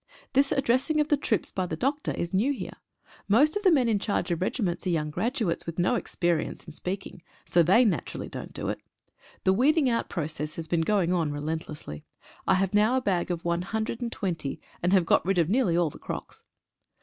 This 0.33 0.51
addressing 0.51 0.99
of 0.99 1.09
the 1.09 1.15
troops 1.15 1.51
by 1.51 1.67
the 1.67 1.75
doctor 1.75 2.09
is 2.11 2.33
new 2.33 2.51
here— 2.51 2.73
most 3.27 3.55
of 3.55 3.61
the 3.61 3.69
men 3.69 3.87
in 3.87 3.99
charge 3.99 4.31
of 4.31 4.41
regiments 4.41 4.87
are 4.87 4.89
young 4.89 5.11
graduates 5.11 5.67
with 5.67 5.77
no 5.77 5.93
experience 5.93 6.65
in 6.65 6.73
speaking, 6.73 7.21
so 7.45 7.61
they 7.61 7.85
naturally 7.85 8.27
don't 8.27 8.51
do 8.51 8.67
it. 8.69 8.81
The 9.43 9.53
weeding 9.53 9.91
out 9.91 10.09
process 10.09 10.55
has 10.55 10.67
been 10.67 10.81
going 10.81 11.13
on 11.13 11.31
relentlessly. 11.31 12.03
I 12.47 12.55
have 12.55 12.73
now 12.73 12.97
a 12.97 12.99
bag 13.01 13.29
of 13.29 13.45
one 13.45 13.61
hundred 13.61 14.01
and 14.01 14.11
twenty, 14.11 14.59
and 14.81 14.91
have 14.91 15.05
got 15.05 15.23
rid 15.23 15.37
of 15.37 15.49
nearly 15.49 15.77
all 15.77 15.91
the 15.91 15.99
crocks. 15.99 16.45